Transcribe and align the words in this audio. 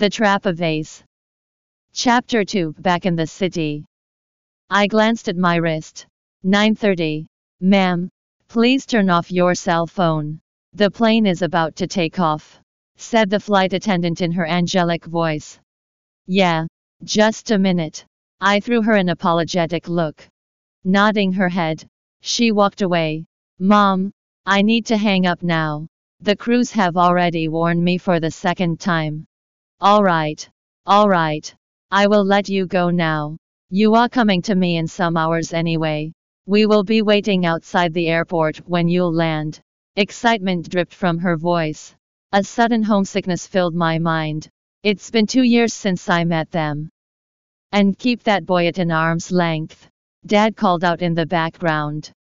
The 0.00 0.08
Trap 0.08 0.46
of 0.46 0.62
Ace. 0.62 1.04
Chapter 1.92 2.42
2 2.42 2.72
Back 2.78 3.04
in 3.04 3.16
the 3.16 3.26
City. 3.26 3.84
I 4.70 4.86
glanced 4.86 5.28
at 5.28 5.36
my 5.36 5.56
wrist. 5.56 6.06
9:30. 6.42 7.26
Ma'am, 7.60 8.08
please 8.48 8.86
turn 8.86 9.10
off 9.10 9.30
your 9.30 9.54
cell 9.54 9.86
phone. 9.86 10.40
The 10.72 10.90
plane 10.90 11.26
is 11.26 11.42
about 11.42 11.76
to 11.76 11.86
take 11.86 12.18
off, 12.18 12.58
said 12.96 13.28
the 13.28 13.38
flight 13.38 13.74
attendant 13.74 14.22
in 14.22 14.32
her 14.32 14.46
angelic 14.46 15.04
voice. 15.04 15.60
Yeah, 16.26 16.66
just 17.04 17.50
a 17.50 17.58
minute. 17.58 18.06
I 18.40 18.60
threw 18.60 18.80
her 18.80 18.94
an 18.94 19.10
apologetic 19.10 19.86
look. 19.86 20.26
Nodding 20.82 21.34
her 21.34 21.50
head, 21.50 21.86
she 22.22 22.52
walked 22.52 22.80
away. 22.80 23.26
Mom, 23.58 24.12
I 24.46 24.62
need 24.62 24.86
to 24.86 24.96
hang 24.96 25.26
up 25.26 25.42
now. 25.42 25.88
The 26.20 26.36
crews 26.36 26.70
have 26.70 26.96
already 26.96 27.48
warned 27.48 27.84
me 27.84 27.98
for 27.98 28.18
the 28.18 28.30
second 28.30 28.80
time. 28.80 29.26
Alright. 29.82 30.46
Alright. 30.86 31.54
I 31.90 32.06
will 32.06 32.22
let 32.22 32.50
you 32.50 32.66
go 32.66 32.90
now. 32.90 33.38
You 33.70 33.94
are 33.94 34.10
coming 34.10 34.42
to 34.42 34.54
me 34.54 34.76
in 34.76 34.86
some 34.86 35.16
hours 35.16 35.54
anyway. 35.54 36.12
We 36.44 36.66
will 36.66 36.84
be 36.84 37.00
waiting 37.00 37.46
outside 37.46 37.94
the 37.94 38.08
airport 38.08 38.58
when 38.68 38.88
you'll 38.88 39.14
land. 39.14 39.58
Excitement 39.96 40.68
dripped 40.68 40.92
from 40.92 41.16
her 41.20 41.38
voice. 41.38 41.94
A 42.32 42.44
sudden 42.44 42.82
homesickness 42.82 43.46
filled 43.46 43.74
my 43.74 43.98
mind. 43.98 44.50
It's 44.82 45.10
been 45.10 45.26
two 45.26 45.44
years 45.44 45.72
since 45.72 46.10
I 46.10 46.24
met 46.24 46.50
them. 46.50 46.90
And 47.72 47.98
keep 47.98 48.22
that 48.24 48.44
boy 48.44 48.66
at 48.66 48.78
an 48.78 48.90
arm's 48.90 49.32
length. 49.32 49.88
Dad 50.26 50.56
called 50.56 50.84
out 50.84 51.00
in 51.00 51.14
the 51.14 51.24
background. 51.24 52.12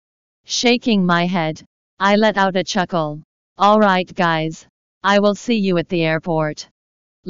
Shaking 0.44 1.04
my 1.04 1.27
head, 1.27 1.64
I 1.98 2.14
let 2.14 2.36
out 2.36 2.54
a 2.54 2.62
chuckle. 2.62 3.20
Alright 3.58 4.14
guys. 4.14 4.64
I 5.02 5.18
will 5.18 5.34
see 5.34 5.56
you 5.56 5.77
at 5.78 5.88
the 5.88 6.04
airport. 6.04 6.68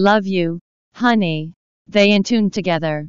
Love 0.00 0.28
you, 0.28 0.60
honey. 0.94 1.52
They 1.88 2.12
intoned 2.12 2.52
together. 2.52 3.08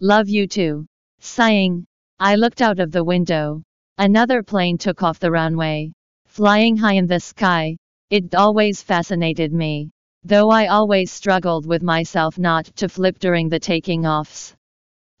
Love 0.00 0.28
you 0.28 0.48
too. 0.48 0.84
Sighing, 1.20 1.86
I 2.18 2.34
looked 2.34 2.60
out 2.60 2.80
of 2.80 2.90
the 2.90 3.04
window. 3.04 3.62
Another 3.98 4.42
plane 4.42 4.76
took 4.76 5.04
off 5.04 5.20
the 5.20 5.30
runway. 5.30 5.92
Flying 6.26 6.76
high 6.76 6.94
in 6.94 7.06
the 7.06 7.20
sky, 7.20 7.76
it 8.10 8.34
always 8.34 8.82
fascinated 8.82 9.52
me. 9.52 9.92
Though 10.24 10.50
I 10.50 10.66
always 10.66 11.12
struggled 11.12 11.66
with 11.66 11.84
myself 11.84 12.36
not 12.36 12.64
to 12.78 12.88
flip 12.88 13.20
during 13.20 13.48
the 13.48 13.60
taking 13.60 14.04
offs. 14.04 14.56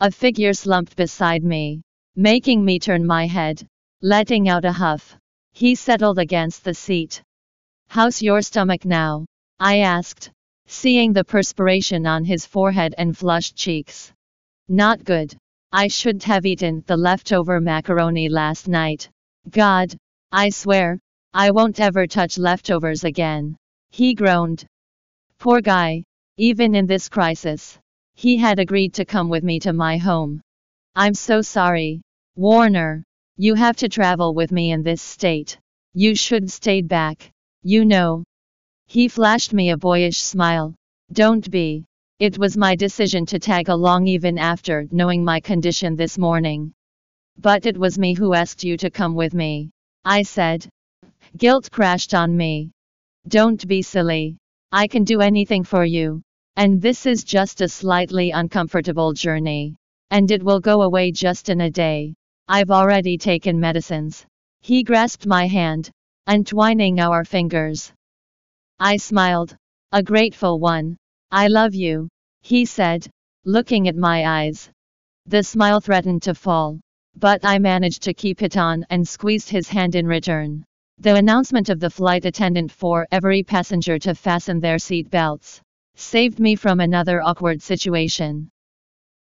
A 0.00 0.10
figure 0.10 0.52
slumped 0.52 0.96
beside 0.96 1.44
me, 1.44 1.82
making 2.16 2.64
me 2.64 2.80
turn 2.80 3.06
my 3.06 3.28
head, 3.28 3.64
letting 4.02 4.48
out 4.48 4.64
a 4.64 4.72
huff. 4.72 5.16
He 5.52 5.76
settled 5.76 6.18
against 6.18 6.64
the 6.64 6.74
seat. 6.74 7.22
How's 7.86 8.20
your 8.20 8.42
stomach 8.42 8.84
now? 8.84 9.26
I 9.60 9.78
asked, 9.78 10.32
seeing 10.66 11.12
the 11.12 11.24
perspiration 11.24 12.06
on 12.06 12.24
his 12.24 12.46
forehead 12.46 12.94
and 12.98 13.16
flushed 13.16 13.56
cheeks. 13.56 14.12
Not 14.68 15.04
good. 15.04 15.36
I 15.72 15.88
shouldn't 15.88 16.24
have 16.24 16.46
eaten 16.46 16.84
the 16.86 16.96
leftover 16.96 17.60
macaroni 17.60 18.28
last 18.28 18.68
night. 18.68 19.10
God, 19.50 19.96
I 20.32 20.50
swear, 20.50 21.00
I 21.32 21.50
won't 21.50 21.80
ever 21.80 22.06
touch 22.06 22.38
leftovers 22.38 23.04
again. 23.04 23.56
He 23.90 24.14
groaned. 24.14 24.64
Poor 25.38 25.60
guy. 25.60 26.04
Even 26.36 26.74
in 26.74 26.86
this 26.86 27.08
crisis, 27.08 27.78
he 28.14 28.36
had 28.36 28.58
agreed 28.58 28.94
to 28.94 29.04
come 29.04 29.28
with 29.28 29.44
me 29.44 29.60
to 29.60 29.72
my 29.72 29.96
home. 29.96 30.40
I'm 30.96 31.14
so 31.14 31.42
sorry. 31.42 32.00
Warner, 32.36 33.04
you 33.36 33.54
have 33.54 33.76
to 33.76 33.88
travel 33.88 34.34
with 34.34 34.50
me 34.52 34.72
in 34.72 34.82
this 34.82 35.02
state. 35.02 35.58
You 35.92 36.14
should 36.14 36.50
stayed 36.50 36.88
back. 36.88 37.30
You 37.62 37.84
know. 37.84 38.24
He 38.86 39.08
flashed 39.08 39.52
me 39.52 39.70
a 39.70 39.76
boyish 39.76 40.18
smile. 40.18 40.74
Don't 41.12 41.50
be. 41.50 41.84
It 42.18 42.38
was 42.38 42.56
my 42.56 42.76
decision 42.76 43.26
to 43.26 43.38
tag 43.38 43.68
along 43.68 44.06
even 44.06 44.38
after 44.38 44.86
knowing 44.90 45.24
my 45.24 45.40
condition 45.40 45.96
this 45.96 46.16
morning. 46.16 46.72
But 47.38 47.66
it 47.66 47.76
was 47.76 47.98
me 47.98 48.14
who 48.14 48.34
asked 48.34 48.62
you 48.62 48.76
to 48.76 48.90
come 48.90 49.14
with 49.14 49.34
me. 49.34 49.70
I 50.04 50.22
said. 50.22 50.68
Guilt 51.36 51.70
crashed 51.70 52.14
on 52.14 52.36
me. 52.36 52.70
Don't 53.26 53.66
be 53.66 53.82
silly. 53.82 54.36
I 54.70 54.86
can 54.86 55.04
do 55.04 55.20
anything 55.20 55.64
for 55.64 55.84
you. 55.84 56.22
And 56.56 56.80
this 56.80 57.06
is 57.06 57.24
just 57.24 57.60
a 57.60 57.68
slightly 57.68 58.30
uncomfortable 58.30 59.12
journey. 59.12 59.74
And 60.10 60.30
it 60.30 60.42
will 60.42 60.60
go 60.60 60.82
away 60.82 61.10
just 61.10 61.48
in 61.48 61.62
a 61.62 61.70
day. 61.70 62.14
I've 62.46 62.70
already 62.70 63.18
taken 63.18 63.58
medicines. 63.58 64.24
He 64.60 64.84
grasped 64.84 65.26
my 65.26 65.46
hand, 65.46 65.90
untwining 66.26 67.00
our 67.00 67.24
fingers. 67.24 67.92
I 68.80 68.96
smiled. 68.96 69.56
A 69.92 70.02
grateful 70.02 70.58
one. 70.58 70.96
I 71.30 71.46
love 71.46 71.74
you, 71.74 72.08
he 72.42 72.64
said, 72.64 73.08
looking 73.44 73.86
at 73.86 73.94
my 73.94 74.42
eyes. 74.42 74.68
The 75.26 75.44
smile 75.44 75.80
threatened 75.80 76.22
to 76.22 76.34
fall, 76.34 76.80
but 77.16 77.44
I 77.44 77.58
managed 77.58 78.02
to 78.02 78.14
keep 78.14 78.42
it 78.42 78.56
on 78.56 78.84
and 78.90 79.06
squeezed 79.06 79.48
his 79.48 79.68
hand 79.68 79.94
in 79.94 80.06
return. 80.06 80.64
The 80.98 81.14
announcement 81.14 81.68
of 81.68 81.80
the 81.80 81.88
flight 81.90 82.24
attendant 82.24 82.72
for 82.72 83.06
every 83.12 83.42
passenger 83.42 83.98
to 84.00 84.14
fasten 84.14 84.60
their 84.60 84.78
seat 84.78 85.08
belts 85.08 85.60
saved 85.96 86.40
me 86.40 86.56
from 86.56 86.80
another 86.80 87.22
awkward 87.22 87.62
situation. 87.62 88.50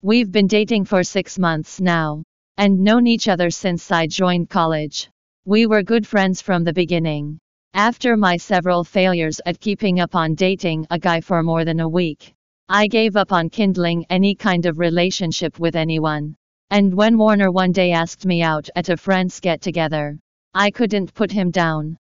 We've 0.02 0.30
been 0.30 0.46
dating 0.46 0.84
for 0.84 1.02
six 1.02 1.38
months 1.38 1.80
now, 1.80 2.22
and 2.56 2.80
known 2.80 3.06
each 3.06 3.26
other 3.26 3.50
since 3.50 3.90
I 3.90 4.06
joined 4.06 4.50
college. 4.50 5.10
We 5.44 5.66
were 5.66 5.82
good 5.82 6.06
friends 6.06 6.40
from 6.40 6.62
the 6.62 6.72
beginning. 6.72 7.40
After 7.74 8.18
my 8.18 8.36
several 8.36 8.84
failures 8.84 9.40
at 9.46 9.58
keeping 9.58 9.98
up 9.98 10.14
on 10.14 10.34
dating 10.34 10.86
a 10.90 10.98
guy 10.98 11.22
for 11.22 11.42
more 11.42 11.64
than 11.64 11.80
a 11.80 11.88
week, 11.88 12.34
I 12.68 12.86
gave 12.86 13.16
up 13.16 13.32
on 13.32 13.48
kindling 13.48 14.04
any 14.10 14.34
kind 14.34 14.66
of 14.66 14.78
relationship 14.78 15.58
with 15.58 15.74
anyone. 15.74 16.36
And 16.68 16.92
when 16.92 17.16
Warner 17.16 17.50
one 17.50 17.72
day 17.72 17.92
asked 17.92 18.26
me 18.26 18.42
out 18.42 18.68
at 18.76 18.90
a 18.90 18.96
friend's 18.98 19.40
get 19.40 19.62
together, 19.62 20.18
I 20.52 20.70
couldn't 20.70 21.14
put 21.14 21.32
him 21.32 21.50
down. 21.50 21.96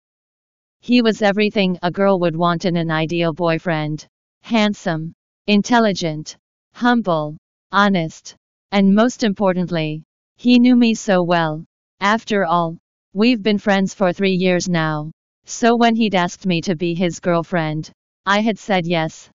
He 0.82 1.00
was 1.00 1.22
everything 1.22 1.78
a 1.82 1.90
girl 1.90 2.20
would 2.20 2.36
want 2.36 2.66
in 2.66 2.76
an 2.76 2.90
ideal 2.90 3.32
boyfriend 3.32 4.06
handsome, 4.42 5.14
intelligent, 5.46 6.36
humble, 6.74 7.38
honest, 7.70 8.36
and 8.72 8.94
most 8.94 9.24
importantly, 9.24 10.02
he 10.36 10.58
knew 10.58 10.76
me 10.76 10.92
so 10.94 11.22
well. 11.22 11.64
After 12.00 12.44
all, 12.44 12.76
we've 13.14 13.42
been 13.42 13.58
friends 13.58 13.94
for 13.94 14.12
three 14.12 14.34
years 14.34 14.68
now. 14.68 15.12
So 15.44 15.76
when 15.76 15.96
he'd 15.96 16.14
asked 16.14 16.46
me 16.46 16.60
to 16.62 16.76
be 16.76 16.94
his 16.94 17.20
girlfriend, 17.20 17.90
I 18.24 18.40
had 18.40 18.58
said 18.58 18.86
yes. 18.86 19.28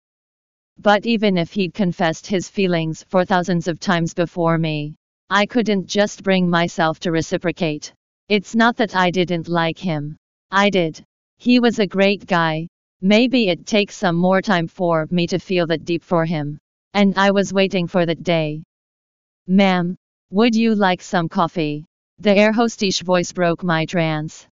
But 0.79 1.07
even 1.07 1.39
if 1.39 1.53
he'd 1.53 1.73
confessed 1.73 2.27
his 2.27 2.49
feelings 2.49 3.05
for 3.09 3.25
thousands 3.25 3.69
of 3.69 3.81
times 3.81 4.13
before 4.13 4.59
me, 4.59 4.95
I 5.31 5.47
couldn't 5.47 5.87
just 5.87 6.23
bring 6.23 6.51
myself 6.51 7.01
to 7.01 7.11
reciprocate. 7.11 7.93
It's 8.29 8.55
not 8.55 8.77
that 8.77 8.95
I 8.95 9.11
didn't 9.11 9.49
like 9.49 9.79
him. 9.79 10.17
I 10.51 10.71
did. 10.71 11.03
He 11.39 11.61
was 11.61 11.79
a 11.79 11.87
great 11.87 12.27
guy. 12.27 12.69
Maybe 13.01 13.49
it 13.49 13.67
takes 13.67 13.97
some 13.97 14.17
more 14.17 14.43
time 14.43 14.69
for 14.69 15.07
me 15.11 15.27
to 15.29 15.39
feel 15.39 15.67
that 15.69 15.85
deep 15.85 16.03
for 16.03 16.25
him. 16.25 16.59
And 16.93 17.19
I 17.19 17.31
was 17.31 17.53
waiting 17.53 17.87
for 17.87 18.07
that 18.07 18.23
day. 18.23 18.63
Ma'am, 19.47 19.97
would 20.31 20.55
you 20.55 20.75
like 20.75 21.03
some 21.03 21.29
coffee? 21.29 21.85
The 22.19 22.37
air 22.37 22.53
hostess 22.53 23.01
voice 23.01 23.33
broke 23.33 23.63
my 23.63 23.85
trance. 23.87 24.47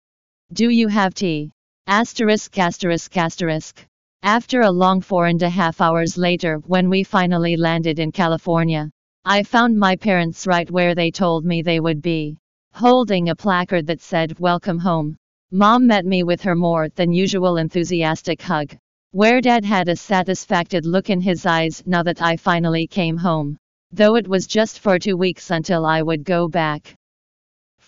Do 0.53 0.69
you 0.69 0.89
have 0.89 1.13
tea? 1.13 1.53
Asterisk 1.87 2.59
asterisk 2.59 3.15
asterisk. 3.15 3.85
After 4.21 4.59
a 4.59 4.69
long 4.69 4.99
four 4.99 5.27
and 5.27 5.41
a 5.41 5.49
half 5.49 5.79
hours 5.79 6.17
later 6.17 6.57
when 6.67 6.89
we 6.89 7.05
finally 7.05 7.55
landed 7.55 7.99
in 7.99 8.11
California, 8.11 8.89
I 9.23 9.43
found 9.43 9.79
my 9.79 9.95
parents 9.95 10.45
right 10.45 10.69
where 10.69 10.93
they 10.93 11.09
told 11.09 11.45
me 11.45 11.61
they 11.61 11.79
would 11.79 12.01
be 12.01 12.35
holding 12.73 13.29
a 13.29 13.35
placard 13.35 13.87
that 13.87 14.01
said, 14.01 14.39
Welcome 14.39 14.77
home. 14.77 15.15
Mom 15.51 15.87
met 15.87 16.05
me 16.05 16.23
with 16.23 16.41
her 16.41 16.55
more 16.55 16.89
than 16.89 17.13
usual 17.13 17.55
enthusiastic 17.55 18.41
hug, 18.41 18.75
where 19.11 19.39
Dad 19.39 19.63
had 19.63 19.87
a 19.87 19.95
satisfied 19.95 20.85
look 20.85 21.09
in 21.09 21.21
his 21.21 21.45
eyes 21.45 21.81
now 21.85 22.03
that 22.03 22.21
I 22.21 22.35
finally 22.35 22.87
came 22.87 23.15
home, 23.15 23.55
though 23.93 24.15
it 24.15 24.27
was 24.27 24.47
just 24.47 24.79
for 24.79 24.99
two 24.99 25.15
weeks 25.15 25.49
until 25.49 25.85
I 25.85 26.01
would 26.01 26.25
go 26.25 26.49
back. 26.49 26.93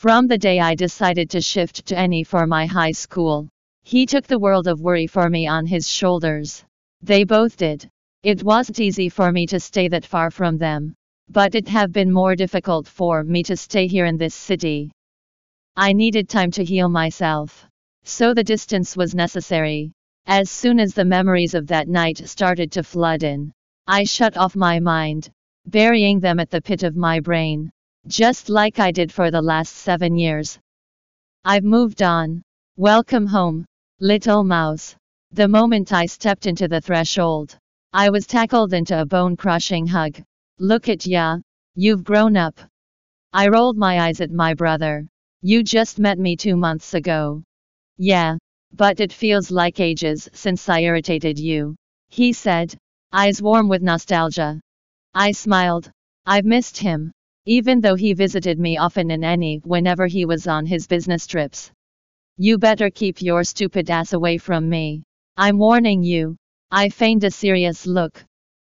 From 0.04 0.28
the 0.28 0.38
day 0.38 0.60
I 0.60 0.76
decided 0.76 1.30
to 1.30 1.40
shift 1.42 1.86
to 1.88 2.08
NE 2.08 2.24
for 2.26 2.46
my 2.46 2.66
high 2.66 2.92
school, 2.92 3.48
he 3.84 4.06
took 4.06 4.28
the 4.28 4.44
world 4.46 4.68
of 4.68 4.82
worry 4.82 5.08
for 5.08 5.30
me 5.30 5.48
on 5.48 5.66
his 5.66 5.90
shoulders. 5.90 6.66
They 7.02 7.24
both 7.24 7.56
did. 7.56 7.90
It 8.22 8.44
wasn't 8.44 8.82
easy 8.82 9.08
for 9.08 9.32
me 9.32 9.48
to 9.48 9.60
stay 9.60 9.88
that 9.88 10.06
far 10.06 10.30
from 10.30 10.58
them 10.58 10.94
but 11.30 11.56
it 11.56 11.68
have 11.70 11.92
been 11.92 12.12
more 12.12 12.36
difficult 12.36 12.88
for 12.88 13.24
me 13.24 13.44
to 13.44 13.56
stay 13.56 13.88
here 13.88 14.06
in 14.06 14.18
this 14.18 14.36
city. 14.36 14.92
I 15.76 15.94
needed 15.94 16.28
time 16.28 16.52
to 16.52 16.66
heal 16.66 16.90
myself. 16.90 17.66
So 18.04 18.34
the 18.34 18.44
distance 18.44 18.98
was 18.98 19.16
necessary. 19.16 19.94
As 20.28 20.52
soon 20.52 20.80
as 20.80 20.94
the 20.94 21.06
memories 21.06 21.54
of 21.54 21.68
that 21.68 21.88
night 21.88 22.18
started 22.28 22.74
to 22.74 22.84
flood 22.84 23.24
in, 23.24 23.54
I 23.88 24.04
shut 24.04 24.38
off 24.38 24.56
my 24.56 24.80
mind, 24.80 25.32
burying 25.66 26.20
them 26.20 26.40
at 26.40 26.50
the 26.50 26.62
pit 26.62 26.84
of 26.84 26.96
my 26.96 27.20
brain, 27.20 27.72
just 28.08 28.50
like 28.50 28.80
I 28.80 28.92
did 28.92 29.12
for 29.12 29.32
the 29.32 29.42
last 29.42 29.76
seven 29.76 30.18
years. 30.18 30.60
I've 31.46 31.64
moved 31.64 32.02
on. 32.02 32.42
Welcome 32.76 33.28
home, 33.28 33.66
little 34.00 34.44
mouse. 34.44 34.96
The 35.32 35.48
moment 35.48 35.94
I 35.94 36.06
stepped 36.06 36.46
into 36.46 36.68
the 36.68 36.82
threshold, 36.82 37.58
I 37.94 38.10
was 38.10 38.28
tackled 38.28 38.74
into 38.74 39.00
a 39.00 39.06
bone 39.06 39.38
crushing 39.38 39.88
hug. 39.88 40.22
Look 40.60 40.90
at 40.90 41.06
ya. 41.06 41.38
You've 41.76 42.04
grown 42.04 42.36
up. 42.36 42.60
I 43.32 43.48
rolled 43.48 43.78
my 43.78 44.02
eyes 44.02 44.20
at 44.20 44.32
my 44.32 44.54
brother. 44.54 45.08
You 45.42 45.64
just 45.64 45.98
met 45.98 46.20
me 46.20 46.36
two 46.36 46.58
months 46.58 46.94
ago. 46.94 47.44
Yeah. 47.98 48.38
But 48.74 49.00
it 49.00 49.14
feels 49.14 49.50
like 49.50 49.80
ages 49.80 50.28
since 50.34 50.68
I 50.68 50.82
irritated 50.82 51.40
you. 51.40 51.76
He 52.10 52.34
said, 52.34 52.76
eyes 53.12 53.42
warm 53.42 53.70
with 53.70 53.82
nostalgia. 53.82 54.60
I 55.14 55.32
smiled. 55.32 55.90
I've 56.26 56.46
missed 56.46 56.78
him. 56.78 57.12
Even 57.46 57.82
though 57.82 57.96
he 57.96 58.14
visited 58.14 58.58
me 58.58 58.78
often 58.78 59.12
and 59.12 59.26
any 59.26 59.58
whenever 59.66 60.08
he 60.08 60.24
was 60.26 60.48
on 60.48 60.66
his 60.66 60.88
business 60.88 61.28
trips. 61.28 61.72
You 62.38 62.58
better 62.58 62.90
keep 62.90 63.22
your 63.22 63.44
stupid 63.44 63.90
ass 63.90 64.14
away 64.14 64.38
from 64.38 64.70
me. 64.70 65.04
I'm 65.36 65.58
warning 65.58 66.04
you. 66.04 66.38
I 66.72 66.90
feigned 66.90 67.24
a 67.24 67.32
serious 67.32 67.86
look. 67.86 68.24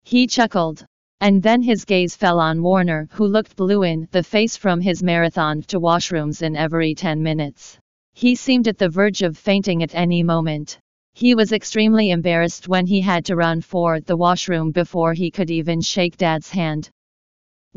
He 0.03 0.27
chuckled. 0.27 0.85
And 1.21 1.43
then 1.43 1.63
his 1.63 1.85
gaze 1.85 2.15
fell 2.15 2.39
on 2.39 2.63
Warner, 2.63 3.09
who 3.13 3.27
looked 3.27 3.57
blue 3.57 3.85
in 3.85 4.09
the 4.11 4.23
face 4.23 4.57
from 4.57 4.81
his 4.81 5.03
marathon 5.03 5.63
to 5.69 5.81
washrooms 5.81 6.43
in 6.43 6.57
every 6.57 6.95
10 6.95 7.23
minutes. 7.23 7.79
He 8.15 8.35
seemed 8.35 8.69
at 8.69 8.79
the 8.79 8.91
verge 8.91 9.23
of 9.23 9.39
fainting 9.39 9.83
at 9.83 9.95
any 9.95 10.23
moment. 10.23 10.79
He 11.15 11.35
was 11.35 11.53
extremely 11.53 12.11
embarrassed 12.11 12.69
when 12.69 12.87
he 12.87 13.01
had 13.01 13.25
to 13.27 13.37
run 13.37 13.63
for 13.63 14.01
the 14.01 14.17
washroom 14.17 14.73
before 14.73 15.15
he 15.15 15.31
could 15.31 15.51
even 15.51 15.81
shake 15.81 16.19
Dad's 16.19 16.51
hand. 16.51 16.91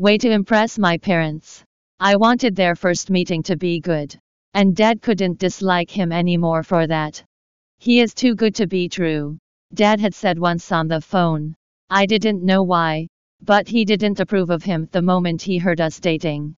Way 0.00 0.16
to 0.16 0.30
impress 0.30 0.78
my 0.78 0.96
parents. 0.96 1.62
I 1.98 2.16
wanted 2.16 2.56
their 2.56 2.74
first 2.74 3.10
meeting 3.10 3.42
to 3.42 3.56
be 3.58 3.80
good. 3.80 4.18
And 4.54 4.74
Dad 4.74 5.02
couldn't 5.02 5.38
dislike 5.38 5.90
him 5.90 6.10
anymore 6.10 6.62
for 6.62 6.86
that. 6.86 7.22
He 7.76 8.00
is 8.00 8.14
too 8.14 8.34
good 8.34 8.54
to 8.54 8.66
be 8.66 8.88
true. 8.88 9.36
Dad 9.74 10.00
had 10.00 10.14
said 10.14 10.38
once 10.38 10.72
on 10.72 10.88
the 10.88 11.02
phone. 11.02 11.54
I 11.90 12.06
didn't 12.06 12.42
know 12.42 12.62
why, 12.62 13.08
but 13.42 13.68
he 13.68 13.84
didn't 13.84 14.20
approve 14.20 14.48
of 14.48 14.62
him 14.62 14.88
the 14.90 15.02
moment 15.02 15.42
he 15.42 15.58
heard 15.58 15.82
us 15.82 16.00
dating. 16.00 16.56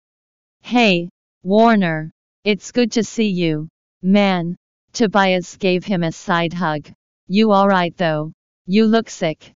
Hey, 0.61 1.09
Warner. 1.43 2.13
It's 2.45 2.71
good 2.71 2.93
to 2.93 3.03
see 3.03 3.29
you. 3.29 3.67
Man. 4.03 4.55
Tobias 4.93 5.57
gave 5.57 5.85
him 5.85 6.05
a 6.05 6.13
side 6.13 6.53
hug. 6.53 6.93
You 7.27 7.51
alright 7.51 7.97
though? 7.97 8.31
You 8.67 8.87
look 8.87 9.11
sick. 9.11 9.53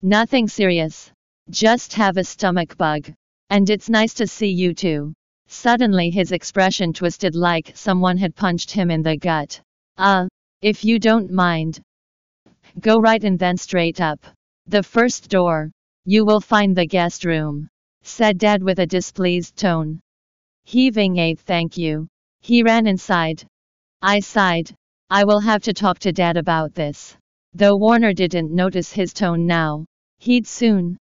Nothing 0.00 0.46
serious. 0.46 1.10
Just 1.50 1.92
have 1.94 2.16
a 2.16 2.24
stomach 2.24 2.76
bug. 2.76 3.12
And 3.50 3.70
it's 3.70 3.88
nice 3.88 4.14
to 4.14 4.26
see 4.26 4.50
you 4.50 4.74
too. 4.74 5.14
Suddenly 5.46 6.10
his 6.10 6.32
expression 6.32 6.92
twisted 6.92 7.36
like 7.36 7.70
someone 7.76 8.16
had 8.16 8.34
punched 8.34 8.72
him 8.72 8.90
in 8.90 9.02
the 9.02 9.16
gut. 9.16 9.60
Uh, 9.96 10.26
if 10.60 10.84
you 10.84 10.98
don't 10.98 11.30
mind. 11.30 11.80
Go 12.80 12.98
right 12.98 13.22
and 13.22 13.38
then 13.38 13.56
straight 13.56 14.00
up. 14.00 14.18
The 14.66 14.82
first 14.82 15.28
door. 15.30 15.70
You 16.04 16.24
will 16.24 16.40
find 16.40 16.74
the 16.74 16.86
guest 16.86 17.24
room. 17.24 17.68
Said 18.02 18.38
Dad 18.38 18.62
with 18.62 18.80
a 18.80 18.86
displeased 18.86 19.56
tone. 19.56 20.00
Heaving 20.64 21.16
a 21.18 21.36
thank 21.36 21.76
you. 21.76 22.08
He 22.40 22.64
ran 22.64 22.88
inside. 22.88 23.44
I 24.02 24.18
sighed. 24.18 24.74
I 25.10 25.24
will 25.24 25.40
have 25.40 25.62
to 25.62 25.72
talk 25.72 26.00
to 26.00 26.12
Dad 26.12 26.36
about 26.36 26.74
this. 26.74 27.16
Though 27.54 27.76
Warner 27.76 28.12
didn't 28.12 28.52
notice 28.52 28.92
his 28.92 29.12
tone 29.12 29.46
now. 29.46 29.86
He'd 30.18 30.46
soon. 30.46 30.98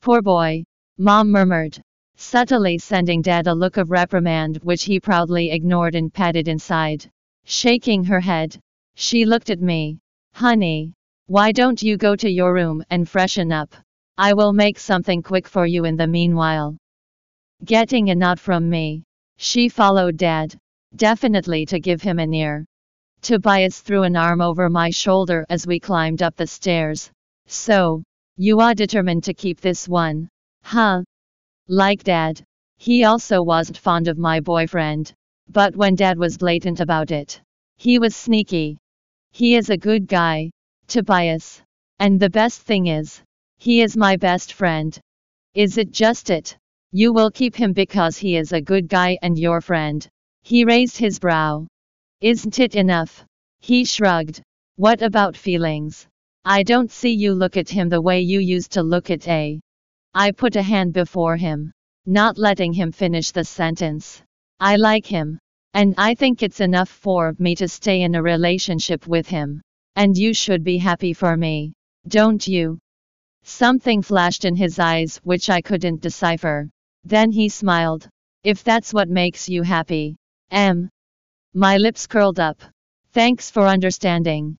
Poor 0.00 0.22
boy. 0.22 0.64
Mom 0.98 1.30
murmured 1.30 1.82
subtly 2.20 2.76
sending 2.78 3.22
Dad 3.22 3.46
a 3.46 3.54
look 3.54 3.76
of 3.76 3.92
reprimand 3.92 4.58
which 4.64 4.82
he 4.82 4.98
proudly 4.98 5.52
ignored 5.52 5.94
and 5.94 6.12
patted 6.12 6.48
inside. 6.48 7.08
Shaking 7.44 8.02
her 8.04 8.18
head, 8.18 8.58
she 8.96 9.24
looked 9.24 9.50
at 9.50 9.60
me. 9.60 10.00
Honey, 10.34 10.94
why 11.26 11.52
don't 11.52 11.80
you 11.80 11.96
go 11.96 12.16
to 12.16 12.28
your 12.28 12.52
room 12.52 12.82
and 12.90 13.08
freshen 13.08 13.52
up? 13.52 13.72
I 14.18 14.34
will 14.34 14.52
make 14.52 14.80
something 14.80 15.22
quick 15.22 15.46
for 15.46 15.64
you 15.64 15.84
in 15.84 15.96
the 15.96 16.08
meanwhile. 16.08 16.76
Getting 17.64 18.10
a 18.10 18.16
nod 18.16 18.40
from 18.40 18.68
me, 18.68 19.04
she 19.36 19.68
followed 19.68 20.16
Dad, 20.16 20.58
definitely 20.96 21.66
to 21.66 21.78
give 21.78 22.02
him 22.02 22.18
an 22.18 22.34
ear. 22.34 22.66
Tobias 23.22 23.80
threw 23.80 24.02
an 24.02 24.16
arm 24.16 24.40
over 24.40 24.68
my 24.68 24.90
shoulder 24.90 25.46
as 25.48 25.68
we 25.68 25.78
climbed 25.78 26.20
up 26.20 26.34
the 26.34 26.48
stairs. 26.48 27.12
So, 27.46 28.02
you 28.40 28.60
are 28.60 28.72
determined 28.72 29.24
to 29.24 29.34
keep 29.34 29.60
this 29.60 29.88
one, 29.88 30.28
huh? 30.62 31.02
Like 31.66 32.04
dad. 32.04 32.40
He 32.76 33.02
also 33.02 33.42
wasn't 33.42 33.78
fond 33.78 34.06
of 34.06 34.16
my 34.16 34.38
boyfriend. 34.38 35.12
But 35.48 35.74
when 35.74 35.96
dad 35.96 36.18
was 36.18 36.38
blatant 36.38 36.78
about 36.78 37.10
it, 37.10 37.40
he 37.78 37.98
was 37.98 38.14
sneaky. 38.14 38.78
He 39.32 39.56
is 39.56 39.70
a 39.70 39.76
good 39.76 40.06
guy, 40.06 40.50
Tobias. 40.86 41.60
And 41.98 42.20
the 42.20 42.30
best 42.30 42.62
thing 42.62 42.86
is, 42.86 43.20
he 43.56 43.80
is 43.80 43.96
my 43.96 44.16
best 44.16 44.52
friend. 44.52 44.96
Is 45.54 45.76
it 45.76 45.90
just 45.90 46.30
it? 46.30 46.56
You 46.92 47.12
will 47.12 47.32
keep 47.32 47.56
him 47.56 47.72
because 47.72 48.16
he 48.16 48.36
is 48.36 48.52
a 48.52 48.60
good 48.60 48.88
guy 48.88 49.18
and 49.20 49.36
your 49.36 49.60
friend. 49.60 50.06
He 50.44 50.64
raised 50.64 50.96
his 50.96 51.18
brow. 51.18 51.66
Isn't 52.20 52.60
it 52.60 52.76
enough? 52.76 53.24
He 53.58 53.84
shrugged. 53.84 54.42
What 54.76 55.02
about 55.02 55.36
feelings? 55.36 56.06
I 56.50 56.62
don't 56.62 56.90
see 56.90 57.12
you 57.12 57.34
look 57.34 57.58
at 57.58 57.68
him 57.68 57.90
the 57.90 58.00
way 58.00 58.22
you 58.22 58.40
used 58.40 58.72
to 58.72 58.82
look 58.82 59.10
at 59.10 59.28
A. 59.28 59.60
I 60.14 60.32
put 60.32 60.56
a 60.56 60.62
hand 60.62 60.94
before 60.94 61.36
him, 61.36 61.72
not 62.06 62.38
letting 62.38 62.72
him 62.72 62.90
finish 62.90 63.32
the 63.32 63.44
sentence. 63.44 64.22
I 64.58 64.76
like 64.76 65.04
him. 65.04 65.38
And 65.74 65.94
I 65.98 66.14
think 66.14 66.42
it's 66.42 66.60
enough 66.60 66.88
for 66.88 67.34
me 67.38 67.54
to 67.56 67.68
stay 67.68 68.00
in 68.00 68.14
a 68.14 68.22
relationship 68.22 69.06
with 69.06 69.28
him. 69.28 69.60
And 69.94 70.16
you 70.16 70.32
should 70.32 70.64
be 70.64 70.78
happy 70.78 71.12
for 71.12 71.36
me. 71.36 71.74
Don't 72.08 72.48
you? 72.48 72.78
Something 73.42 74.00
flashed 74.00 74.46
in 74.46 74.56
his 74.56 74.78
eyes 74.78 75.20
which 75.24 75.50
I 75.50 75.60
couldn't 75.60 76.00
decipher. 76.00 76.70
Then 77.04 77.30
he 77.30 77.50
smiled. 77.50 78.08
If 78.42 78.64
that's 78.64 78.94
what 78.94 79.10
makes 79.10 79.50
you 79.50 79.62
happy. 79.64 80.16
M. 80.50 80.88
My 81.52 81.76
lips 81.76 82.06
curled 82.06 82.40
up. 82.40 82.58
Thanks 83.12 83.50
for 83.50 83.66
understanding. 83.66 84.56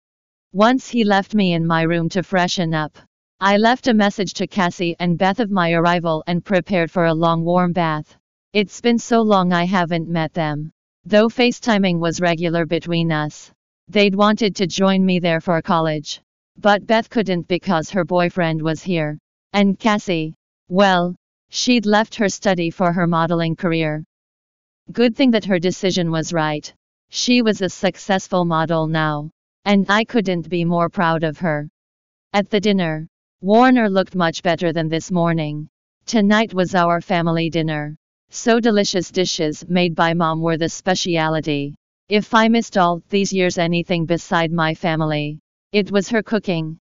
Once 0.53 0.89
he 0.89 1.03
left 1.03 1.35
me 1.35 1.53
in 1.53 1.63
my 1.63 1.83
room 1.83 2.09
to 2.09 2.23
freshen 2.23 2.73
up. 2.73 2.97
I 3.39 3.57
left 3.57 3.87
a 3.87 3.93
message 3.93 4.33
to 4.33 4.47
Cassie 4.47 4.95
and 4.99 5.15
Beth 5.15 5.39
of 5.39 5.51
my 5.51 5.73
arrival 5.73 6.23
and 6.25 6.43
prepared 6.43 6.89
for 6.89 7.05
a 7.05 7.13
long 7.13 7.45
warm 7.45 7.71
bath. 7.71 8.17
It's 8.51 8.81
been 8.81 8.97
so 8.97 9.21
long 9.21 9.53
I 9.53 9.65
haven't 9.65 10.09
met 10.09 10.33
them. 10.33 10.71
Though 11.05 11.27
FaceTiming 11.27 11.99
was 11.99 12.19
regular 12.19 12.65
between 12.65 13.11
us. 13.11 13.51
They'd 13.89 14.15
wanted 14.15 14.55
to 14.55 14.65
join 14.65 15.05
me 15.05 15.19
there 15.19 15.39
for 15.39 15.61
college. 15.61 16.19
But 16.57 16.87
Beth 16.87 17.11
couldn't 17.11 17.47
because 17.47 17.91
her 17.91 18.03
boyfriend 18.03 18.59
was 18.59 18.81
here. 18.81 19.19
And 19.53 19.77
Cassie, 19.77 20.33
well, 20.67 21.15
she'd 21.49 21.85
left 21.85 22.15
her 22.15 22.27
study 22.27 22.71
for 22.71 22.91
her 22.91 23.05
modeling 23.05 23.55
career. 23.55 24.03
Good 24.91 25.15
thing 25.15 25.29
that 25.31 25.45
her 25.45 25.59
decision 25.59 26.09
was 26.09 26.33
right. 26.33 26.73
She 27.09 27.43
was 27.43 27.61
a 27.61 27.69
successful 27.69 28.45
model 28.45 28.87
now. 28.87 29.29
And 29.65 29.85
I 29.89 30.03
couldn't 30.03 30.49
be 30.49 30.65
more 30.65 30.89
proud 30.89 31.23
of 31.23 31.37
her. 31.39 31.69
At 32.33 32.49
the 32.49 32.59
dinner, 32.59 33.07
Warner 33.41 33.89
looked 33.89 34.15
much 34.15 34.43
better 34.43 34.73
than 34.73 34.89
this 34.89 35.11
morning. 35.11 35.69
Tonight 36.05 36.53
was 36.53 36.75
our 36.75 37.01
family 37.01 37.49
dinner. 37.49 37.95
So 38.29 38.59
delicious 38.59 39.11
dishes 39.11 39.67
made 39.67 39.95
by 39.95 40.13
mom 40.13 40.41
were 40.41 40.57
the 40.57 40.69
speciality. 40.69 41.75
If 42.09 42.33
I 42.33 42.47
missed 42.47 42.77
all 42.77 43.01
these 43.09 43.31
years 43.31 43.57
anything 43.57 44.05
beside 44.05 44.51
my 44.51 44.73
family, 44.73 45.39
it 45.71 45.91
was 45.91 46.09
her 46.09 46.23
cooking. 46.23 46.79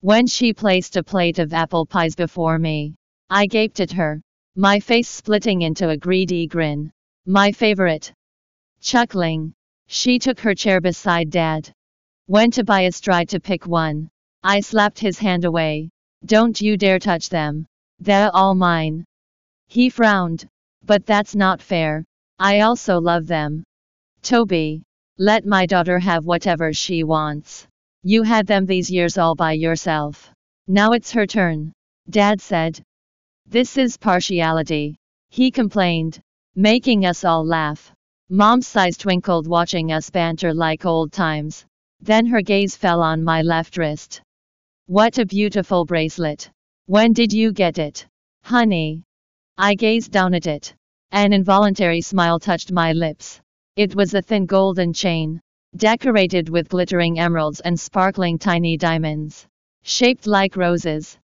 When 0.00 0.26
she 0.26 0.52
placed 0.52 0.96
a 0.96 1.02
plate 1.02 1.38
of 1.38 1.52
apple 1.52 1.84
pies 1.86 2.14
before 2.14 2.58
me, 2.58 2.94
I 3.30 3.46
gaped 3.46 3.80
at 3.80 3.92
her, 3.92 4.22
my 4.56 4.80
face 4.80 5.08
splitting 5.08 5.62
into 5.62 5.90
a 5.90 5.96
greedy 5.96 6.46
grin. 6.46 6.90
My 7.26 7.52
favorite. 7.52 8.12
Chuckling, 8.80 9.54
she 9.86 10.18
took 10.18 10.40
her 10.40 10.54
chair 10.54 10.80
beside 10.80 11.30
Dad. 11.30 11.70
When 12.28 12.50
Tobias 12.50 13.00
tried 13.00 13.30
to 13.30 13.40
pick 13.40 13.66
one, 13.66 14.10
I 14.42 14.60
slapped 14.60 14.98
his 14.98 15.18
hand 15.18 15.46
away. 15.46 15.88
Don't 16.26 16.60
you 16.60 16.76
dare 16.76 16.98
touch 16.98 17.30
them. 17.30 17.64
They're 18.00 18.30
all 18.36 18.54
mine. 18.54 19.06
He 19.66 19.88
frowned. 19.88 20.46
But 20.84 21.06
that's 21.06 21.34
not 21.34 21.62
fair. 21.62 22.04
I 22.38 22.60
also 22.60 23.00
love 23.00 23.26
them. 23.26 23.64
Toby. 24.20 24.82
Let 25.16 25.46
my 25.46 25.64
daughter 25.64 25.98
have 25.98 26.26
whatever 26.26 26.74
she 26.74 27.02
wants. 27.02 27.66
You 28.02 28.24
had 28.24 28.46
them 28.46 28.66
these 28.66 28.90
years 28.90 29.16
all 29.16 29.34
by 29.34 29.52
yourself. 29.52 30.30
Now 30.66 30.92
it's 30.92 31.12
her 31.12 31.26
turn. 31.26 31.72
Dad 32.10 32.42
said. 32.42 32.78
This 33.46 33.78
is 33.78 33.96
partiality. 33.96 34.96
He 35.30 35.50
complained. 35.50 36.20
Making 36.54 37.06
us 37.06 37.24
all 37.24 37.42
laugh. 37.42 37.90
Mom's 38.28 38.76
eyes 38.76 38.98
twinkled 38.98 39.46
watching 39.48 39.92
us 39.92 40.10
banter 40.10 40.52
like 40.52 40.84
old 40.84 41.10
times. 41.10 41.64
Then 42.00 42.26
her 42.26 42.42
gaze 42.42 42.76
fell 42.76 43.02
on 43.02 43.24
my 43.24 43.42
left 43.42 43.76
wrist. 43.76 44.22
What 44.86 45.18
a 45.18 45.26
beautiful 45.26 45.84
bracelet. 45.84 46.50
When 46.86 47.12
did 47.12 47.32
you 47.32 47.52
get 47.52 47.78
it? 47.78 48.06
Honey. 48.42 49.02
I 49.58 49.74
gazed 49.74 50.12
down 50.12 50.34
at 50.34 50.46
it. 50.46 50.74
An 51.10 51.32
involuntary 51.32 52.00
smile 52.00 52.38
touched 52.38 52.72
my 52.72 52.92
lips. 52.92 53.40
It 53.76 53.94
was 53.94 54.14
a 54.14 54.22
thin 54.22 54.46
golden 54.46 54.92
chain, 54.92 55.40
decorated 55.76 56.48
with 56.48 56.68
glittering 56.68 57.18
emeralds 57.18 57.60
and 57.60 57.78
sparkling 57.78 58.38
tiny 58.38 58.76
diamonds. 58.76 59.46
shaped 59.82 60.26
like 60.26 60.56
roses. 60.56 61.18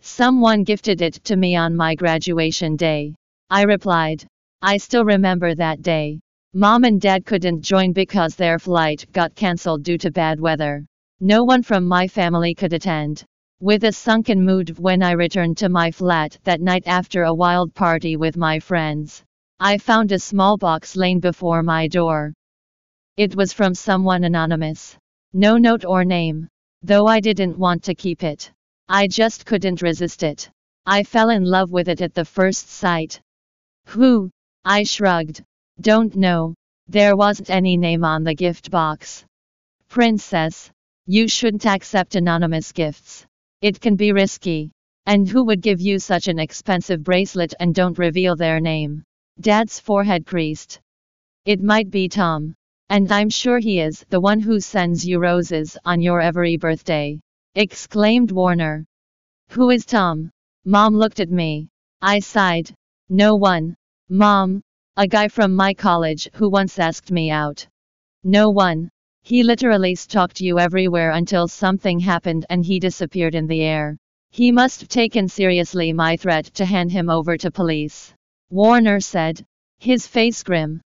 Someone 0.00 0.64
gifted 0.64 1.00
it 1.00 1.14
to 1.24 1.36
me 1.36 1.56
on 1.56 1.74
my 1.74 1.94
graduation 1.94 2.76
day. 2.76 3.14
I 3.48 3.62
replied. 3.62 4.26
I 4.60 4.76
still 4.76 5.04
remember 5.04 5.54
that 5.54 5.82
day. 5.82 6.20
Mom 6.56 6.84
and 6.84 7.00
dad 7.00 7.26
couldn't 7.26 7.62
join 7.62 7.92
because 7.92 8.36
their 8.36 8.60
flight 8.60 9.04
got 9.10 9.34
cancelled 9.34 9.82
due 9.82 9.98
to 9.98 10.12
bad 10.12 10.38
weather. 10.38 10.86
No 11.18 11.42
one 11.42 11.64
from 11.64 11.84
my 11.84 12.06
family 12.06 12.54
could 12.54 12.72
attend. 12.72 13.24
With 13.58 13.82
a 13.82 13.90
sunken 13.90 14.40
mood 14.40 14.78
when 14.78 15.02
I 15.02 15.12
returned 15.12 15.56
to 15.58 15.68
my 15.68 15.90
flat 15.90 16.38
that 16.44 16.60
night 16.60 16.84
after 16.86 17.24
a 17.24 17.34
wild 17.34 17.74
party 17.74 18.14
with 18.14 18.36
my 18.36 18.60
friends, 18.60 19.24
I 19.58 19.78
found 19.78 20.12
a 20.12 20.18
small 20.20 20.56
box 20.56 20.94
laying 20.94 21.18
before 21.18 21.64
my 21.64 21.88
door. 21.88 22.32
It 23.16 23.34
was 23.34 23.52
from 23.52 23.74
someone 23.74 24.22
anonymous. 24.22 24.96
No 25.32 25.56
note 25.56 25.84
or 25.84 26.04
name. 26.04 26.46
Though 26.82 27.08
I 27.08 27.18
didn't 27.18 27.58
want 27.58 27.82
to 27.84 27.96
keep 27.96 28.22
it. 28.22 28.52
I 28.88 29.08
just 29.08 29.44
couldn't 29.44 29.82
resist 29.82 30.22
it. 30.22 30.48
I 30.86 31.02
fell 31.02 31.30
in 31.30 31.42
love 31.42 31.72
with 31.72 31.88
it 31.88 32.00
at 32.00 32.14
the 32.14 32.24
first 32.24 32.68
sight. 32.68 33.20
Who? 33.86 34.30
I 34.64 34.84
shrugged. 34.84 35.42
Don't 35.80 36.14
know. 36.14 36.54
There 36.88 37.16
wasn't 37.16 37.50
any 37.50 37.76
name 37.76 38.04
on 38.04 38.24
the 38.24 38.34
gift 38.34 38.70
box. 38.70 39.24
Princess. 39.88 40.70
You 41.06 41.28
shouldn't 41.28 41.66
accept 41.66 42.14
anonymous 42.14 42.72
gifts. 42.72 43.26
It 43.60 43.80
can 43.80 43.96
be 43.96 44.12
risky. 44.12 44.70
And 45.06 45.28
who 45.28 45.44
would 45.44 45.60
give 45.60 45.80
you 45.80 45.98
such 45.98 46.28
an 46.28 46.38
expensive 46.38 47.02
bracelet 47.02 47.54
and 47.60 47.74
don't 47.74 47.98
reveal 47.98 48.36
their 48.36 48.60
name? 48.60 49.02
Dad's 49.40 49.80
forehead 49.80 50.26
creased. 50.26 50.80
It 51.44 51.62
might 51.62 51.90
be 51.90 52.08
Tom. 52.08 52.54
And 52.88 53.10
I'm 53.12 53.30
sure 53.30 53.58
he 53.58 53.80
is 53.80 54.04
the 54.08 54.20
one 54.20 54.40
who 54.40 54.60
sends 54.60 55.06
you 55.06 55.18
roses 55.18 55.76
on 55.84 56.00
your 56.00 56.20
every 56.20 56.56
birthday. 56.56 57.20
Exclaimed 57.54 58.30
Warner. 58.30 58.84
Who 59.50 59.70
is 59.70 59.84
Tom? 59.84 60.30
Mom 60.64 60.94
looked 60.94 61.20
at 61.20 61.30
me. 61.30 61.68
I 62.00 62.18
sighed. 62.20 62.74
No 63.08 63.36
one. 63.36 63.76
Mom. 64.08 64.62
A 64.96 65.08
guy 65.08 65.26
from 65.26 65.56
my 65.56 65.74
college 65.74 66.28
who 66.34 66.48
once 66.48 66.78
asked 66.78 67.10
me 67.10 67.28
out. 67.28 67.66
No 68.22 68.50
one. 68.50 68.88
He 69.22 69.42
literally 69.42 69.96
stalked 69.96 70.40
you 70.40 70.60
everywhere 70.60 71.10
until 71.10 71.48
something 71.48 71.98
happened 71.98 72.46
and 72.48 72.64
he 72.64 72.78
disappeared 72.78 73.34
in 73.34 73.48
the 73.48 73.62
air. 73.62 73.96
He 74.30 74.52
must 74.52 74.80
have 74.82 74.88
taken 74.88 75.26
seriously 75.28 75.92
my 75.92 76.16
threat 76.16 76.44
to 76.54 76.64
hand 76.64 76.92
him 76.92 77.10
over 77.10 77.36
to 77.36 77.50
police. 77.50 78.14
Warner 78.50 79.00
said, 79.00 79.44
his 79.78 80.06
face 80.06 80.44
grim. 80.44 80.80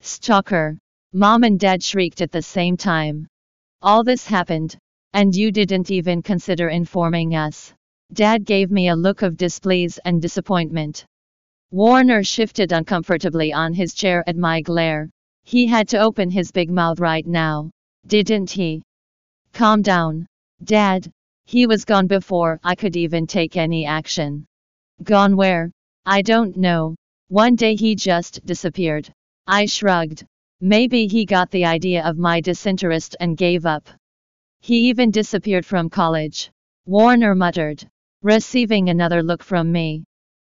Stalker. 0.00 0.78
Mom 1.12 1.42
and 1.42 1.58
dad 1.58 1.82
shrieked 1.82 2.20
at 2.20 2.30
the 2.30 2.42
same 2.42 2.76
time. 2.76 3.26
All 3.82 4.04
this 4.04 4.26
happened, 4.28 4.78
and 5.12 5.34
you 5.34 5.50
didn't 5.50 5.90
even 5.90 6.22
consider 6.22 6.68
informing 6.68 7.34
us. 7.34 7.72
Dad 8.12 8.44
gave 8.44 8.70
me 8.70 8.88
a 8.88 8.96
look 8.96 9.22
of 9.22 9.36
displease 9.36 9.98
and 10.04 10.22
disappointment. 10.22 11.04
Warner 11.72 12.24
shifted 12.24 12.72
uncomfortably 12.72 13.52
on 13.52 13.72
his 13.74 13.94
chair 13.94 14.24
at 14.26 14.36
my 14.36 14.60
glare. 14.60 15.08
He 15.44 15.66
had 15.66 15.86
to 15.90 16.00
open 16.00 16.28
his 16.28 16.50
big 16.50 16.68
mouth 16.68 16.98
right 16.98 17.24
now. 17.24 17.70
Didn't 18.08 18.50
he? 18.50 18.82
Calm 19.52 19.80
down. 19.80 20.26
Dad. 20.64 21.12
He 21.44 21.68
was 21.68 21.84
gone 21.84 22.08
before 22.08 22.58
I 22.64 22.74
could 22.74 22.96
even 22.96 23.24
take 23.24 23.56
any 23.56 23.86
action. 23.86 24.46
Gone 25.04 25.36
where? 25.36 25.70
I 26.04 26.22
don't 26.22 26.56
know. 26.56 26.96
One 27.28 27.54
day 27.54 27.76
he 27.76 27.94
just 27.94 28.44
disappeared. 28.44 29.08
I 29.46 29.66
shrugged. 29.66 30.26
Maybe 30.60 31.06
he 31.06 31.24
got 31.24 31.52
the 31.52 31.66
idea 31.66 32.04
of 32.04 32.18
my 32.18 32.40
disinterest 32.40 33.14
and 33.20 33.36
gave 33.36 33.64
up. 33.64 33.88
He 34.60 34.88
even 34.88 35.12
disappeared 35.12 35.64
from 35.64 35.88
college. 35.88 36.50
Warner 36.86 37.36
muttered, 37.36 37.86
receiving 38.22 38.88
another 38.88 39.22
look 39.22 39.44
from 39.44 39.70
me. 39.70 40.02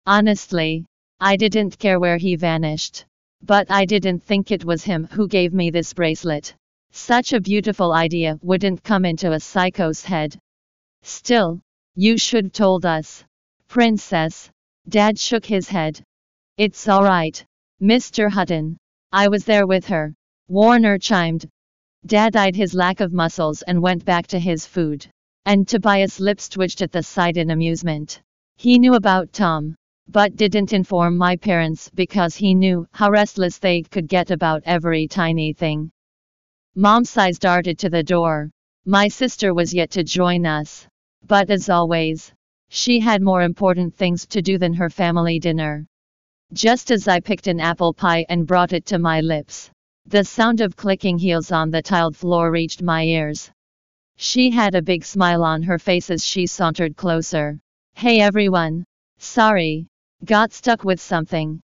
Honestly, 0.06 0.86
I 1.20 1.36
didn't 1.36 1.80
care 1.80 1.98
where 1.98 2.16
he 2.16 2.36
vanished. 2.36 3.04
But 3.42 3.70
I 3.72 3.86
didn't 3.86 4.22
think 4.22 4.52
it 4.52 4.64
was 4.64 4.84
him 4.84 5.08
who 5.10 5.26
gave 5.26 5.52
me 5.52 5.70
this 5.70 5.92
bracelet. 5.92 6.54
Such 6.92 7.32
a 7.32 7.40
beautiful 7.40 7.92
idea 7.92 8.38
wouldn't 8.40 8.84
come 8.84 9.04
into 9.04 9.32
a 9.32 9.40
psycho's 9.40 10.04
head. 10.04 10.38
Still, 11.02 11.60
you 11.96 12.18
should 12.18 12.54
told 12.54 12.86
us. 12.86 13.24
Princess. 13.66 14.48
Dad 14.88 15.18
shook 15.18 15.44
his 15.44 15.68
head. 15.68 16.00
It's 16.56 16.88
alright. 16.88 17.44
Mr. 17.82 18.30
Hutton. 18.30 18.76
I 19.10 19.26
was 19.26 19.44
there 19.44 19.66
with 19.66 19.86
her. 19.88 20.14
Warner 20.46 20.98
chimed. 20.98 21.48
Dad 22.06 22.36
eyed 22.36 22.54
his 22.54 22.74
lack 22.74 23.00
of 23.00 23.12
muscles 23.12 23.62
and 23.62 23.82
went 23.82 24.04
back 24.04 24.28
to 24.28 24.38
his 24.38 24.66
food. 24.66 25.04
And 25.44 25.66
Tobias' 25.66 26.20
lips 26.20 26.48
twitched 26.48 26.80
at 26.80 26.92
the 26.92 27.02
sight 27.02 27.36
in 27.36 27.50
amusement. 27.50 28.20
He 28.56 28.78
knew 28.78 28.94
about 28.94 29.32
Tom 29.32 29.74
but 30.10 30.36
didn't 30.36 30.72
inform 30.72 31.18
my 31.18 31.36
parents 31.36 31.90
because 31.94 32.34
he 32.34 32.54
knew 32.54 32.86
how 32.92 33.10
restless 33.10 33.58
they 33.58 33.82
could 33.82 34.08
get 34.08 34.30
about 34.30 34.62
every 34.64 35.06
tiny 35.06 35.52
thing. 35.52 35.90
Mom's 36.74 37.14
eyes 37.16 37.38
darted 37.38 37.78
to 37.78 37.90
the 37.90 38.02
door. 38.02 38.50
My 38.86 39.08
sister 39.08 39.52
was 39.52 39.74
yet 39.74 39.90
to 39.90 40.02
join 40.02 40.46
us. 40.46 40.86
But 41.26 41.50
as 41.50 41.68
always, 41.68 42.32
she 42.70 43.00
had 43.00 43.20
more 43.20 43.42
important 43.42 43.94
things 43.94 44.26
to 44.28 44.40
do 44.40 44.56
than 44.56 44.72
her 44.72 44.88
family 44.88 45.38
dinner. 45.38 45.86
Just 46.54 46.90
as 46.90 47.06
I 47.06 47.20
picked 47.20 47.46
an 47.46 47.60
apple 47.60 47.92
pie 47.92 48.24
and 48.30 48.46
brought 48.46 48.72
it 48.72 48.86
to 48.86 48.98
my 48.98 49.20
lips, 49.20 49.70
the 50.06 50.24
sound 50.24 50.62
of 50.62 50.74
clicking 50.74 51.18
heels 51.18 51.52
on 51.52 51.70
the 51.70 51.82
tiled 51.82 52.16
floor 52.16 52.50
reached 52.50 52.80
my 52.82 53.02
ears. 53.04 53.50
She 54.16 54.50
had 54.50 54.74
a 54.74 54.80
big 54.80 55.04
smile 55.04 55.44
on 55.44 55.62
her 55.64 55.78
face 55.78 56.08
as 56.08 56.24
she 56.24 56.46
sauntered 56.46 56.96
closer. 56.96 57.60
Hey 57.94 58.20
everyone. 58.20 58.84
Sorry, 59.18 59.86
Got 60.24 60.52
stuck 60.52 60.84
with 60.84 61.00
something. 61.00 61.60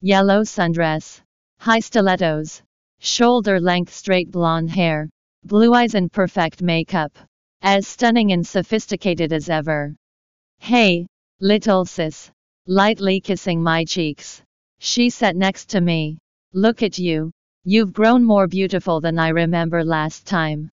Yellow 0.00 0.42
sundress. 0.42 1.20
High 1.58 1.80
stilettos. 1.80 2.60
Shoulder 2.98 3.60
length 3.60 3.94
straight 3.94 4.30
blonde 4.30 4.70
hair. 4.70 5.08
Blue 5.44 5.72
eyes 5.74 5.94
and 5.94 6.12
perfect 6.12 6.60
makeup. 6.60 7.16
As 7.62 7.86
stunning 7.86 8.32
and 8.32 8.46
sophisticated 8.46 9.32
as 9.32 9.48
ever. 9.48 9.94
Hey, 10.58 11.06
little 11.40 11.84
sis. 11.84 12.30
Lightly 12.66 13.20
kissing 13.20 13.62
my 13.62 13.84
cheeks. 13.84 14.42
She 14.80 15.08
sat 15.08 15.36
next 15.36 15.70
to 15.70 15.80
me. 15.80 16.18
Look 16.52 16.82
at 16.82 16.98
you. 16.98 17.30
You've 17.64 17.92
grown 17.92 18.24
more 18.24 18.48
beautiful 18.48 19.00
than 19.00 19.18
I 19.18 19.28
remember 19.28 19.84
last 19.84 20.26
time. 20.26 20.70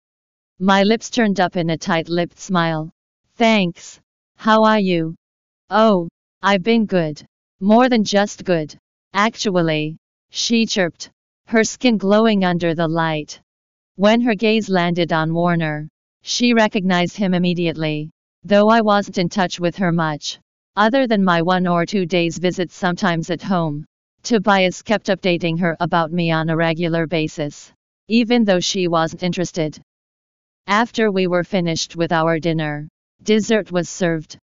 My 0.57 0.83
lips 0.83 1.09
turned 1.09 1.39
up 1.39 1.57
in 1.57 1.69
a 1.69 1.77
tight 1.77 2.09
lipped 2.09 2.39
smile. 2.39 2.91
Thanks. 3.35 3.99
How 4.35 4.63
are 4.63 4.79
you? 4.79 5.15
Oh, 5.69 6.07
I've 6.41 6.63
been 6.63 6.85
good. 6.85 7.21
More 7.59 7.89
than 7.89 8.05
just 8.05 8.45
good. 8.45 8.73
Actually, 9.13 9.97
she 10.29 10.65
chirped, 10.65 11.11
her 11.47 11.65
skin 11.65 11.97
glowing 11.97 12.45
under 12.45 12.73
the 12.73 12.87
light. 12.87 13.41
When 13.97 14.21
her 14.21 14.35
gaze 14.35 14.69
landed 14.69 15.11
on 15.11 15.33
Warner, 15.33 15.89
she 16.21 16.53
recognized 16.53 17.17
him 17.17 17.33
immediately, 17.33 18.11
though 18.45 18.69
I 18.69 18.79
wasn't 18.79 19.17
in 19.17 19.27
touch 19.27 19.59
with 19.59 19.75
her 19.75 19.91
much. 19.91 20.39
Other 20.77 21.07
than 21.07 21.25
my 21.25 21.41
one 21.41 21.67
or 21.67 21.85
two 21.85 22.05
days 22.05 22.37
visits 22.37 22.73
sometimes 22.73 23.29
at 23.29 23.41
home, 23.41 23.85
Tobias 24.23 24.81
kept 24.81 25.07
updating 25.07 25.59
her 25.59 25.75
about 25.81 26.13
me 26.13 26.31
on 26.31 26.49
a 26.49 26.55
regular 26.55 27.05
basis, 27.05 27.69
even 28.07 28.45
though 28.45 28.61
she 28.61 28.87
wasn't 28.87 29.23
interested. 29.23 29.77
After 30.67 31.11
we 31.11 31.27
were 31.27 31.43
finished 31.43 31.97
with 31.97 32.13
our 32.13 32.39
dinner, 32.39 32.87
dessert 33.23 33.73
was 33.73 33.89
served. 33.89 34.37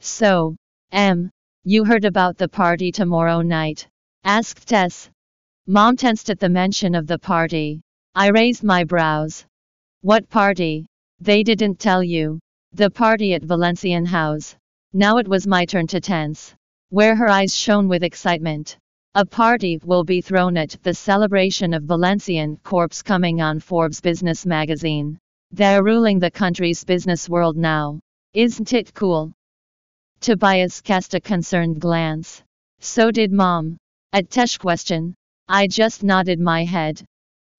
So, 0.00 0.56
M, 0.90 1.30
you 1.68 1.84
heard 1.84 2.04
about 2.04 2.38
the 2.38 2.48
party 2.48 2.92
tomorrow 2.92 3.42
night? 3.42 3.88
asked 4.22 4.68
Tess. 4.68 5.10
Mom 5.66 5.96
tensed 5.96 6.30
at 6.30 6.38
the 6.38 6.48
mention 6.48 6.94
of 6.94 7.08
the 7.08 7.18
party. 7.18 7.80
I 8.14 8.28
raised 8.28 8.62
my 8.62 8.84
brows. 8.84 9.44
What 10.00 10.28
party? 10.28 10.86
They 11.18 11.42
didn't 11.42 11.80
tell 11.80 12.04
you. 12.04 12.38
The 12.74 12.88
party 12.88 13.34
at 13.34 13.42
Valencian 13.42 14.06
House. 14.06 14.54
Now 14.92 15.16
it 15.16 15.26
was 15.26 15.48
my 15.48 15.64
turn 15.64 15.88
to 15.88 16.00
tense. 16.00 16.54
Where 16.90 17.16
her 17.16 17.28
eyes 17.28 17.52
shone 17.52 17.88
with 17.88 18.04
excitement. 18.04 18.78
A 19.16 19.26
party 19.26 19.80
will 19.84 20.04
be 20.04 20.20
thrown 20.20 20.56
at 20.56 20.76
the 20.84 20.94
celebration 20.94 21.74
of 21.74 21.82
Valencian 21.82 22.58
Corp's 22.58 23.02
coming 23.02 23.40
on 23.40 23.58
Forbes 23.58 24.00
Business 24.00 24.46
magazine. 24.46 25.18
They're 25.50 25.82
ruling 25.82 26.20
the 26.20 26.30
country's 26.30 26.84
business 26.84 27.28
world 27.28 27.56
now. 27.56 27.98
Isn't 28.34 28.72
it 28.72 28.94
cool? 28.94 29.32
Tobias 30.20 30.80
cast 30.80 31.14
a 31.14 31.20
concerned 31.20 31.80
glance. 31.80 32.42
So 32.80 33.10
did 33.10 33.32
Mom. 33.32 33.76
At 34.12 34.30
Tess's 34.30 34.58
question, 34.58 35.14
I 35.48 35.66
just 35.66 36.02
nodded 36.02 36.40
my 36.40 36.64
head. 36.64 37.02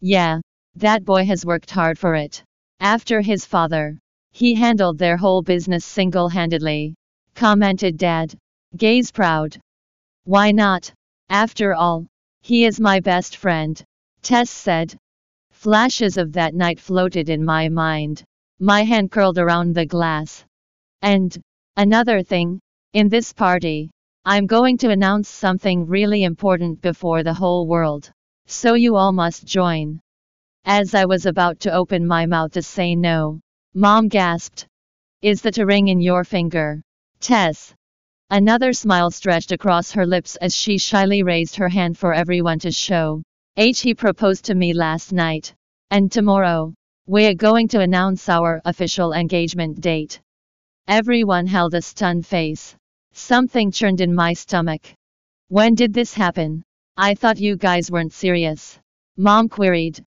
Yeah, 0.02 0.42
that 0.76 1.06
boy 1.06 1.26
has 1.26 1.46
worked 1.46 1.72
hard 1.72 1.98
for 1.98 2.16
it. 2.16 2.44
After 2.80 3.22
his 3.22 3.46
father, 3.46 3.98
he 4.32 4.54
handled 4.54 4.98
their 4.98 5.18
whole 5.18 5.42
business 5.42 5.86
single 5.86 6.30
handedly, 6.30 6.96
commented 7.36 7.98
Dad. 7.98 8.36
Gaze 8.76 9.12
proud. 9.12 9.58
Why 10.26 10.52
not? 10.52 10.92
After 11.30 11.74
all, 11.74 12.06
he 12.42 12.66
is 12.66 12.80
my 12.80 13.00
best 13.00 13.38
friend, 13.38 13.82
Tess 14.22 14.50
said. 14.50 14.96
Flashes 15.52 16.18
of 16.18 16.34
that 16.34 16.54
night 16.54 16.80
floated 16.80 17.30
in 17.30 17.44
my 17.44 17.70
mind. 17.70 18.24
my 18.60 18.84
hand 18.84 19.12
curled 19.12 19.38
around 19.38 19.76
the 19.76 19.86
glass. 19.86 20.44
And, 21.02 21.38
another 21.78 22.24
thing, 22.24 22.60
in 22.94 23.08
this 23.08 23.32
party, 23.32 23.90
I'm 24.26 24.48
going 24.48 24.78
to 24.80 24.90
announce 24.90 25.30
something 25.30 25.86
really 25.86 26.24
important 26.24 26.82
before 26.82 27.24
the 27.24 27.34
whole 27.34 27.68
world. 27.68 28.12
So 28.48 28.74
you 28.74 28.96
all 28.96 29.12
must 29.12 29.46
join. 29.46 30.02
As 30.66 30.96
I 30.96 31.06
was 31.06 31.26
about 31.26 31.62
to 31.62 31.72
open 31.72 32.06
my 32.06 32.26
mouth 32.26 32.52
to 32.54 32.62
say 32.62 32.96
no, 32.96 33.40
Mom 33.74 34.08
gasped. 34.08 34.68
Is 35.22 35.42
that 35.44 35.60
a 35.60 35.66
ring 35.66 35.88
in 35.88 36.02
your 36.02 36.24
finger? 36.24 36.82
Tess. 37.20 37.74
Another 38.30 38.74
smile 38.74 39.12
stretched 39.12 39.52
across 39.52 39.92
her 39.92 40.06
lips 40.06 40.36
as 40.38 40.56
she 40.56 40.78
shyly 40.78 41.24
raised 41.24 41.56
her 41.56 41.70
hand 41.70 41.98
for 41.98 42.14
everyone 42.14 42.60
to 42.60 42.72
show. 42.72 43.22
H. 43.56 43.82
He 43.82 43.94
proposed 43.94 44.46
to 44.46 44.56
me 44.56 44.74
last 44.74 45.14
night. 45.14 45.54
And 45.92 46.12
tomorrow, 46.12 46.74
we're 47.06 47.36
going 47.36 47.70
to 47.70 47.80
announce 47.80 48.28
our 48.28 48.62
official 48.66 49.14
engagement 49.14 49.80
date. 49.80 50.20
Everyone 50.88 51.48
held 51.48 51.74
a 51.74 51.82
stunned 51.82 52.26
face. 52.26 52.74
Something 53.12 53.72
churned 53.72 54.00
in 54.00 54.16
my 54.16 54.32
stomach. 54.32 54.82
When 55.50 55.76
did 55.76 55.94
this 55.94 56.14
happen? 56.14 56.64
I 56.96 57.14
thought 57.14 57.42
you 57.42 57.58
guys 57.58 57.92
weren't 57.92 58.14
serious. 58.14 58.80
Mom 59.18 59.50
queried. 59.50 60.02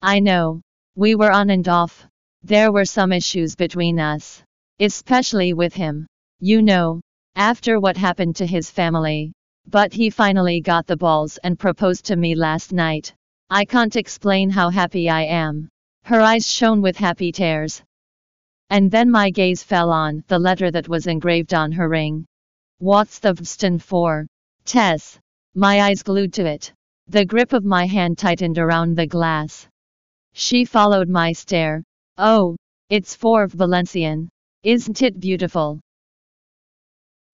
I 0.00 0.20
know. 0.20 0.60
We 0.94 1.16
were 1.16 1.32
on 1.32 1.50
and 1.50 1.68
off. 1.68 2.06
There 2.44 2.70
were 2.70 2.84
some 2.84 3.10
issues 3.10 3.56
between 3.56 3.98
us. 3.98 4.40
Especially 4.78 5.52
with 5.52 5.74
him. 5.74 6.06
You 6.38 6.62
know. 6.62 7.00
After 7.34 7.80
what 7.80 7.96
happened 7.96 8.36
to 8.36 8.46
his 8.46 8.70
family. 8.70 9.32
But 9.66 9.92
he 9.92 10.10
finally 10.10 10.60
got 10.60 10.86
the 10.86 10.96
balls 10.96 11.38
and 11.38 11.58
proposed 11.58 12.04
to 12.04 12.14
me 12.14 12.36
last 12.36 12.72
night. 12.72 13.12
I 13.50 13.64
can't 13.64 13.96
explain 13.96 14.48
how 14.48 14.70
happy 14.70 15.10
I 15.10 15.22
am. 15.22 15.68
Her 16.04 16.20
eyes 16.20 16.48
shone 16.48 16.82
with 16.82 16.96
happy 16.96 17.32
tears. 17.32 17.82
And 18.70 18.88
then 18.88 19.10
my 19.10 19.30
gaze 19.30 19.64
fell 19.64 19.90
on 19.90 20.22
the 20.28 20.38
letter 20.38 20.70
that 20.70 20.88
was 20.88 21.08
engraved 21.08 21.54
on 21.54 21.72
her 21.72 21.88
ring. 21.88 22.24
What's 22.78 23.18
the 23.18 23.34
stand 23.42 23.82
for? 23.82 24.28
Tess. 24.64 25.18
My 25.56 25.82
eyes 25.82 26.04
glued 26.04 26.32
to 26.34 26.46
it. 26.46 26.72
The 27.08 27.24
grip 27.24 27.52
of 27.52 27.64
my 27.64 27.84
hand 27.86 28.16
tightened 28.16 28.58
around 28.58 28.96
the 28.96 29.08
glass. 29.08 29.66
She 30.34 30.64
followed 30.64 31.08
my 31.08 31.32
stare. 31.32 31.82
Oh, 32.16 32.56
it's 32.88 33.16
for 33.16 33.48
Valencian. 33.48 34.28
Isn't 34.62 35.02
it 35.02 35.18
beautiful? 35.18 35.80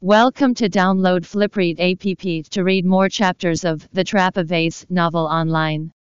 Welcome 0.01 0.55
to 0.55 0.71
download 0.71 1.27
Flipread 1.27 1.79
app 1.79 2.51
to 2.53 2.65
read 2.65 2.87
more 2.87 3.11
chapters 3.11 3.65
of 3.65 3.87
The 3.93 4.05
Trap 4.05 4.39
of 4.39 4.53
Ace 4.53 4.87
novel 4.89 5.27
online. 5.27 5.93